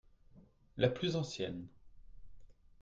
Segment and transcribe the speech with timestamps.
[0.77, 1.67] La plus ancienne.